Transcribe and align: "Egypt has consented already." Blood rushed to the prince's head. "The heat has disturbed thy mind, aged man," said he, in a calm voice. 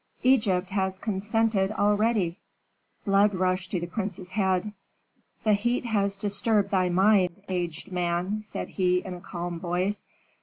"Egypt 0.23 0.71
has 0.71 0.97
consented 0.97 1.71
already." 1.73 2.39
Blood 3.05 3.35
rushed 3.35 3.69
to 3.69 3.79
the 3.79 3.85
prince's 3.85 4.31
head. 4.31 4.73
"The 5.43 5.53
heat 5.53 5.85
has 5.85 6.15
disturbed 6.15 6.71
thy 6.71 6.89
mind, 6.89 7.43
aged 7.47 7.91
man," 7.91 8.41
said 8.41 8.69
he, 8.69 9.05
in 9.05 9.13
a 9.13 9.21
calm 9.21 9.59
voice. 9.59 10.07